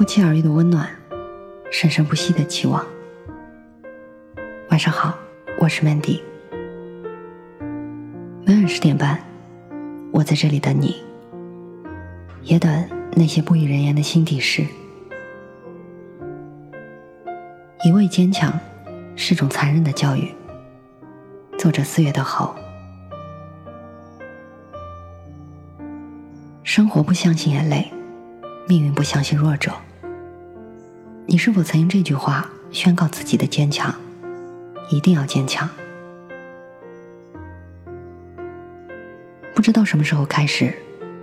[0.00, 0.88] 不期而遇的温暖，
[1.70, 2.82] 生生不息的期望。
[4.70, 5.14] 晚上好，
[5.58, 6.22] 我是 Mandy。
[8.46, 9.22] 每晚十点半，
[10.10, 10.96] 我在这里等你，
[12.40, 14.64] 也等那些不语人言的心底事。
[17.84, 18.58] 一味坚强
[19.16, 20.34] 是种残忍的教育。
[21.58, 22.56] 作者四月的好。
[26.62, 27.92] 生活不相信眼泪，
[28.66, 29.70] 命运不相信弱者。
[31.30, 33.94] 你是否曾用这句话宣告自己的坚强？
[34.90, 35.70] 一定要坚强。
[39.54, 40.74] 不知道什么时候开始，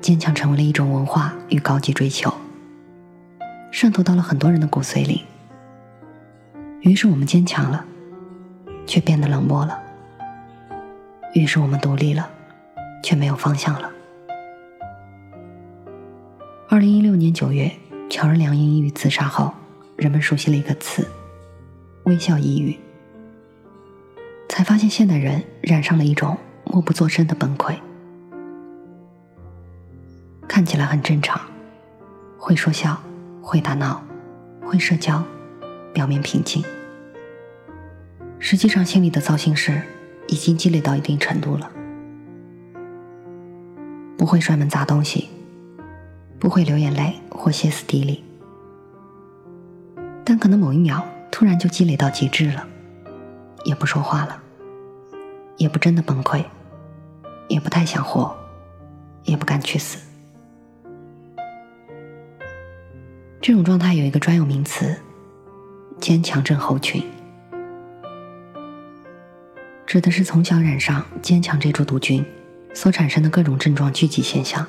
[0.00, 2.34] 坚强成为了一种文化与高级追求，
[3.70, 5.22] 渗透到了很多人的骨髓里。
[6.80, 7.84] 于是我们坚强了，
[8.84, 9.78] 却变得冷漠了；
[11.32, 12.28] 于是我们独立了，
[13.04, 13.88] 却没有方向了。
[16.68, 17.70] 二零一六年九月，
[18.10, 19.54] 乔任梁因抑郁自杀后，
[19.96, 21.06] 人们熟悉了一个词——
[22.04, 22.76] 微笑抑郁。
[24.48, 27.74] 才发现现代人染上了一种默不作声的崩溃。
[30.46, 31.40] 看起来很正常，
[32.36, 33.00] 会说笑，
[33.40, 34.02] 会打闹，
[34.62, 35.22] 会社交，
[35.94, 36.62] 表面平静，
[38.38, 39.80] 实际上心里的糟心事
[40.28, 41.70] 已经积累到一定程度了。
[44.18, 45.28] 不会摔门砸东西。
[46.38, 48.24] 不会流眼泪或歇斯底里，
[50.24, 52.66] 但可能某一秒突然就积累到极致了，
[53.64, 54.40] 也不说话了，
[55.56, 56.44] 也不真的崩溃，
[57.48, 58.36] 也不太想活，
[59.24, 59.98] 也不敢去死。
[63.40, 64.96] 这种状态有一个专有名词——
[66.00, 67.02] 坚强症候群，
[69.84, 72.24] 指的是从小染上坚强这株毒菌
[72.72, 74.64] 所产生的各种症状聚集现象。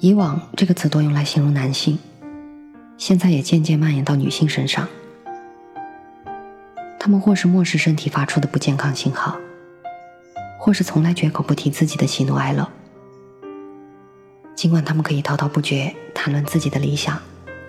[0.00, 1.98] 以往这个词多用来形容男性，
[2.96, 4.86] 现在也渐渐蔓延到女性身上。
[7.00, 9.36] 他们或是漠视身体发出的不健康信号，
[10.56, 12.68] 或是从来绝口不提自己的喜怒哀乐。
[14.54, 17.20] 尽管他们可以滔滔不绝谈论自己的理想、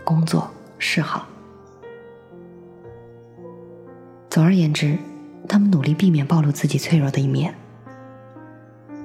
[0.03, 1.27] 工作、嗜好，
[4.29, 4.95] 总而言之，
[5.47, 7.55] 他们努力避免暴露自己脆弱的一面。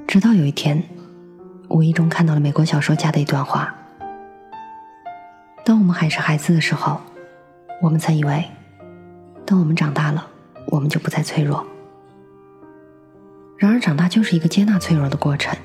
[0.07, 0.83] 直到有一天。
[1.69, 3.75] 无意中看到了美国小说家的一段话：
[5.65, 7.01] 当我们还是孩子的时候，
[7.83, 8.45] 我们曾以为，
[9.45, 10.27] 当我们长大了，
[10.67, 11.67] 我们就不再脆弱。
[13.57, 15.57] 然而，长大就是一个接纳脆弱的过程。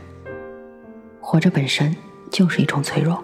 [1.22, 1.96] 活着本身
[2.32, 3.24] 就是一种脆弱。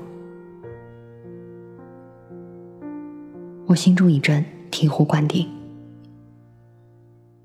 [3.65, 5.49] 我心中一震，醍醐灌顶。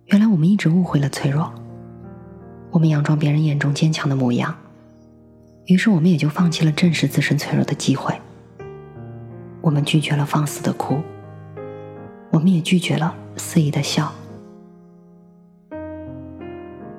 [0.07, 1.51] 原来我们一直误会了脆弱，
[2.71, 4.55] 我们佯装别人眼中坚强的模样。
[5.71, 8.13] 于是我们也就放弃了正视自身脆弱的机会。
[9.61, 11.01] 我们拒绝了放肆的哭，
[12.33, 14.13] 我们也拒绝了肆意的笑。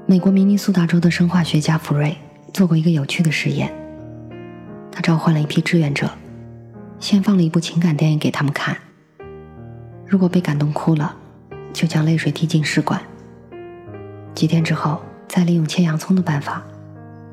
[0.06, 2.16] 美国明尼苏达州的生化学家福瑞
[2.54, 3.70] 做过一个有趣的实验，
[4.90, 6.10] 他召唤了一批志愿者，
[6.98, 8.78] 先放了一部情感电影给他们看。
[10.08, 11.14] 如果被感动哭了，
[11.74, 13.02] 就将泪水滴进试管。
[14.34, 16.64] 几天之后，再利用切洋葱的办法。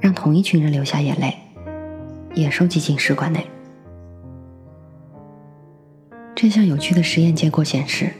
[0.00, 1.36] 让同一群人流下眼泪，
[2.34, 3.46] 也收集进试管内。
[6.34, 8.12] 这项有趣的实验结果显示，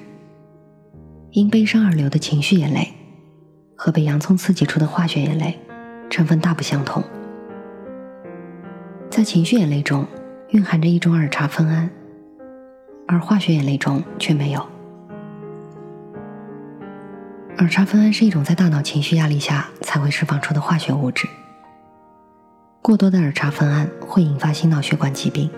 [1.31, 2.93] 因悲伤而流的情绪眼泪，
[3.77, 5.57] 和被洋葱刺激出的化学眼泪，
[6.11, 7.03] 成分大不相同。
[9.09, 10.05] 在情绪眼泪中
[10.51, 11.89] 蕴含着一种儿茶酚胺，
[13.07, 14.67] 而化学眼泪中却没有。
[17.57, 21.29] 儿茶酚胺是一种在大脑情绪压力下才会释放出的化学物质。
[22.89, 25.51] 过多的耳茶酚胺会引发心脑血管疾病，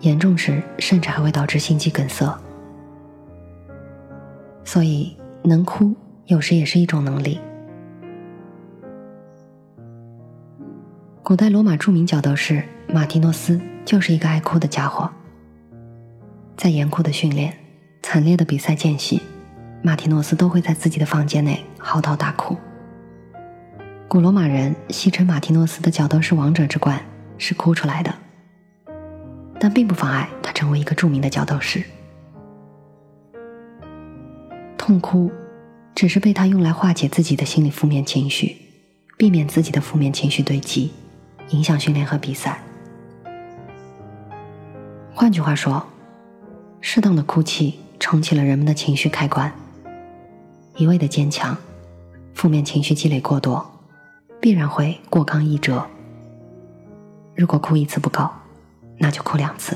[0.00, 2.26] 严重时甚至还会导致心肌梗塞。
[4.64, 7.40] 所以，能哭有时也是一种能力。
[11.22, 15.10] 古代罗马著名角斗士马提诺斯就是一个爱哭的家伙。
[16.54, 17.56] 在严酷的训练、
[18.02, 19.22] 惨烈的比赛间隙，
[19.80, 22.54] 马提诺斯都会在自己的房间内嚎啕大哭。
[24.14, 27.04] 古罗马人戏称马提诺斯的角斗士王者之冠
[27.36, 28.14] 是哭出来的，
[29.58, 31.82] 但并不妨碍他成为一个著名的角斗士。
[34.78, 35.32] 痛哭，
[35.96, 38.56] 只是被他用来化解自己的心理负面情绪，
[39.18, 40.92] 避免自己的负面情绪堆积，
[41.48, 42.62] 影响训练和比赛。
[45.12, 45.84] 换句话说，
[46.80, 49.52] 适当的哭泣重启了人们的情绪开关。
[50.76, 51.58] 一味的坚强，
[52.32, 53.73] 负面情绪积累过多。
[54.44, 55.82] 必然会过刚易折。
[57.34, 58.28] 如果哭一次不够，
[58.98, 59.74] 那就哭两次。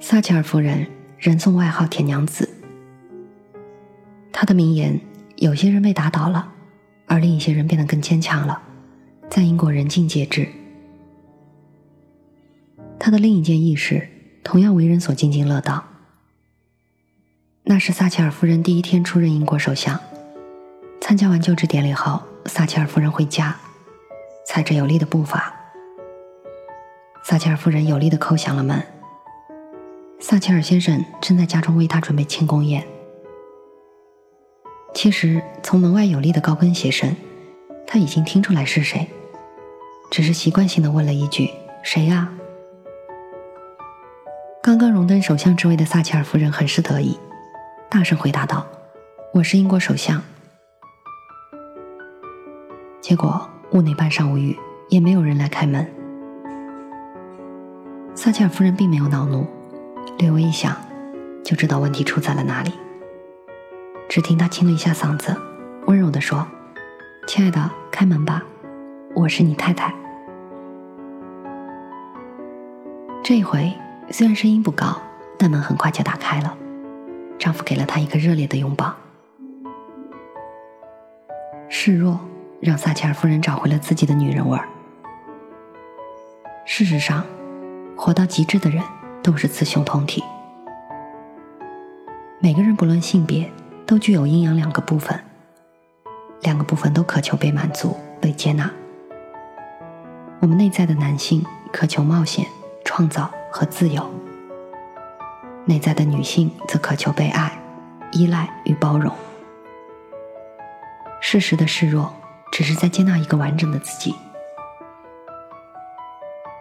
[0.00, 0.86] 撒切尔夫人
[1.18, 2.48] 人送外号“铁娘子”，
[4.32, 4.98] 她的名言
[5.36, 6.50] ：“有些人被打倒了，
[7.04, 8.62] 而另一些人变得更坚强了。”
[9.28, 10.48] 在英国人尽皆知。
[12.98, 14.08] 她的另一件轶事
[14.42, 15.84] 同样为人所津津乐道。
[17.64, 20.00] 那是撒切尔夫人第一天出任英国首相，
[21.02, 23.56] 参加完就职典礼后，撒切尔夫人回家，
[24.46, 25.52] 踩着有力的步伐。
[27.24, 28.80] 撒切尔夫人有力的叩响了门。
[30.20, 32.86] 撒切尔先生正在家中为她准备庆功宴。
[34.94, 37.16] 其实从门外有力的高跟鞋声，
[37.84, 39.10] 他已经听出来是谁，
[40.08, 41.50] 只是习惯性的问了一句
[41.82, 42.32] ：“谁呀？”
[44.62, 47.18] 刚刚荣登首相之位的撒切尔夫人很是得意。
[47.90, 48.64] 大声回答道
[49.34, 50.22] ：“我是英国首相。”
[53.12, 55.86] 结果屋内半晌无语，也没有人来开门。
[58.14, 59.46] 撒切尔夫人并没有恼怒，
[60.16, 60.74] 略微一想，
[61.44, 62.72] 就知道问题出在了哪里。
[64.08, 65.36] 只听她清了一下嗓子，
[65.84, 66.46] 温柔地说
[67.28, 68.42] ：“亲爱的，开门吧，
[69.14, 69.94] 我是你太太。”
[73.22, 73.70] 这一回
[74.10, 74.98] 虽然声音不高，
[75.36, 76.56] 但门很快就打开了。
[77.38, 78.90] 丈夫给了她一个热烈的拥抱。
[81.68, 82.18] 示弱
[82.62, 84.68] 让撒切尔夫人找回了自己的女人味儿。
[86.64, 87.24] 事实上，
[87.96, 88.80] 活到极致的人
[89.20, 90.22] 都是雌雄同体。
[92.38, 93.50] 每个人不论性别，
[93.84, 95.18] 都具有阴阳两个部分，
[96.42, 98.70] 两个部分都渴求被满足、被接纳。
[100.38, 102.46] 我们内在的男性渴求冒险、
[102.84, 104.08] 创造和自由。
[105.64, 107.58] 内在的女性则渴求被爱、
[108.12, 109.12] 依赖与包容。
[111.20, 112.12] 适时的示弱，
[112.52, 114.14] 只是在接纳一个完整的自己。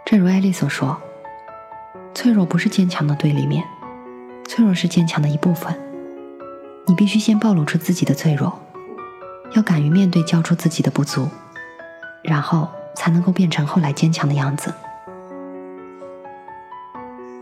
[0.06, 1.00] 正如艾丽所说
[2.16, 3.64] ：“脆弱不是坚强的对立面，
[4.48, 5.78] 脆弱是坚强的一部分。
[6.88, 8.58] 你必须先暴露出自己的脆弱，
[9.52, 11.28] 要敢于面对交出自己的不足，
[12.24, 14.74] 然后才能够变成后来坚强的样子。”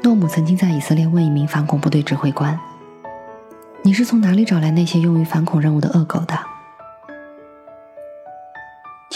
[0.01, 2.59] 诺姆曾经在以色列问一名反恐部队指挥官
[3.83, 6.39] ：“你是从哪里找来那些用于反恐任务的恶狗的？”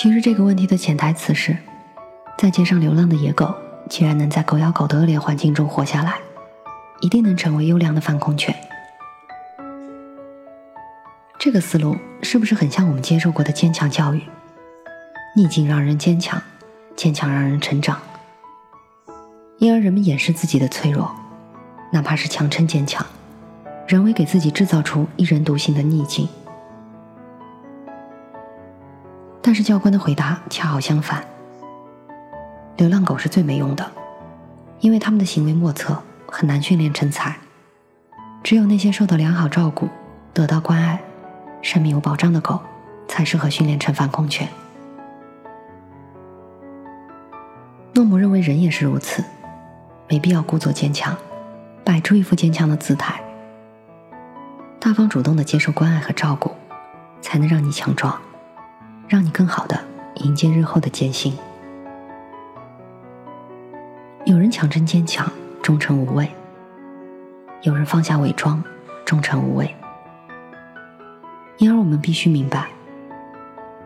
[0.03, 1.55] 其实这个问题的潜台词是，
[2.37, 3.55] 在街上流浪的野狗，
[3.89, 6.17] 既然能在狗咬狗的恶劣环境中活下来，
[6.99, 8.53] 一定能成为优良的反恐犬。
[11.39, 14.21] 这个思路是不是很像我们接受过的坚强教育？
[15.37, 16.43] 逆境让人坚强，
[16.97, 17.97] 坚强让人成长。
[19.59, 21.09] 因而人们掩饰自己的脆弱，
[21.93, 23.05] 哪怕是强撑坚强，
[23.87, 26.27] 人为给自己制造出一人独行的逆境。
[29.53, 31.23] 但是教官的回答恰好相反：
[32.75, 33.91] 流浪狗是最没用的，
[34.79, 35.95] 因为他们的行为莫测，
[36.25, 37.35] 很难训练成才。
[38.41, 39.87] 只有那些受到良好照顾、
[40.33, 40.99] 得到关爱、
[41.61, 42.59] 生命有保障的狗，
[43.07, 44.49] 才适合训练成反恐犬。
[47.93, 49.23] 诺姆认为人也是如此。
[50.09, 51.15] 没必要故作坚强，
[51.85, 53.21] 摆出一副坚强的姿态。
[54.79, 56.49] 大方主动的接受关爱和照顾，
[57.21, 58.19] 才能让你强壮，
[59.07, 59.79] 让你更好的
[60.15, 61.33] 迎接日后的艰辛。
[64.25, 66.25] 有人强撑坚强，忠诚无畏；
[67.61, 68.63] 有人放下伪装，
[69.05, 69.75] 忠诚无畏。
[71.57, 72.69] 因而，我们必须明白，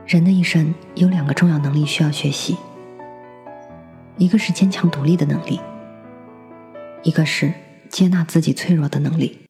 [0.05, 2.57] 人的一生有两个重要能力需要学习，
[4.17, 5.59] 一个是坚强独立的能力。
[7.03, 7.53] 一个是
[7.89, 9.46] 接纳自己脆弱的能力。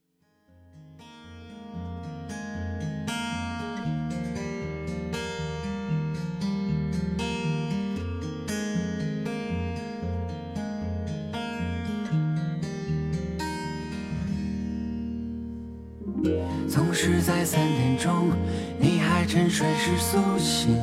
[16.69, 18.31] 总是在三点钟，
[18.79, 20.77] 你还沉睡时苏醒。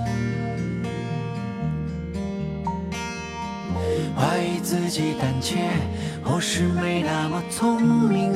[4.16, 5.58] 怀疑自己胆怯，
[6.22, 8.32] 或是没那么聪明。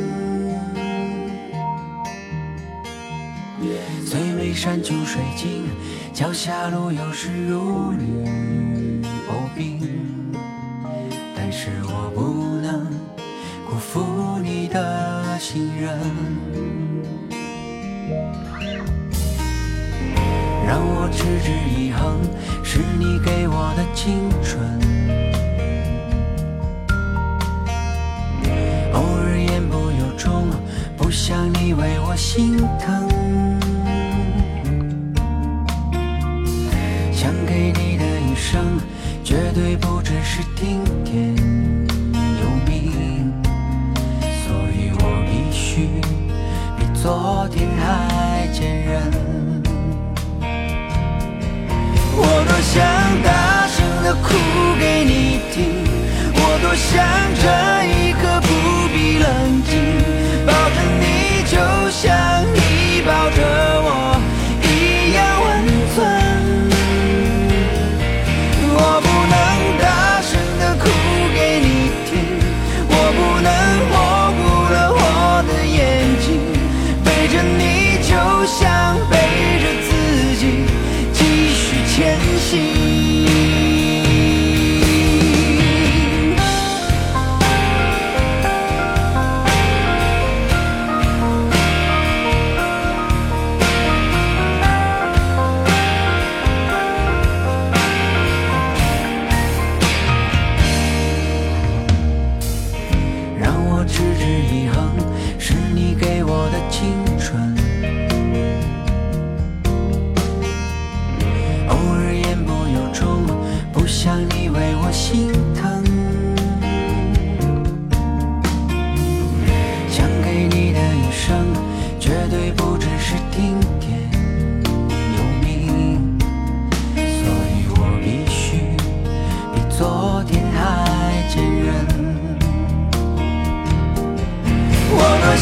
[4.06, 5.64] 最美山穷水尽，
[6.12, 9.80] 脚下路有时如履薄冰。
[11.36, 12.86] 但是我不能
[13.68, 15.98] 辜负你的信任，
[20.68, 22.20] 让我持之以恒
[22.62, 24.60] 是你给我的青春。
[28.92, 30.46] 偶尔言不由衷
[30.94, 33.08] 不想你为我心疼。
[37.12, 38.78] 想给你的一生
[39.24, 40.77] 绝对不只是听
[56.78, 57.04] 想
[57.34, 57.44] 这
[57.84, 58.48] 一刻不
[58.92, 59.26] 必冷
[59.64, 59.70] 静，
[60.46, 61.58] 抱着你就
[61.90, 62.06] 像
[62.54, 63.38] 你抱着
[63.84, 63.88] 我
[64.62, 65.46] 一样温
[65.92, 65.96] 存。
[68.70, 69.34] 我不能
[69.82, 69.84] 大
[70.22, 70.30] 声
[70.60, 70.84] 的哭
[71.34, 71.66] 给你
[72.08, 72.10] 听，
[72.88, 73.48] 我不能
[73.90, 73.94] 模
[74.36, 74.38] 糊
[74.72, 75.02] 了我
[75.48, 75.76] 的眼
[76.22, 76.26] 睛，
[77.04, 78.10] 背着你就
[78.46, 79.12] 像背
[79.60, 79.90] 着自
[80.38, 80.42] 己
[81.12, 81.18] 继
[81.52, 81.96] 续前
[82.38, 82.87] 行。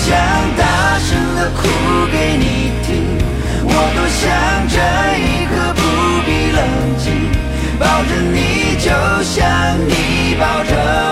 [0.05, 0.17] 想
[0.57, 1.63] 大声的哭
[2.13, 2.45] 给你
[2.85, 2.89] 听
[3.65, 4.23] 我多想
[4.69, 4.77] 这
[5.19, 5.81] 一刻不
[6.27, 6.61] 必冷
[6.99, 7.05] 静
[7.79, 8.91] 抱着你就
[9.25, 9.41] 像
[9.89, 11.06] 你抱着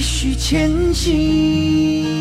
[0.00, 2.19] 继续前行。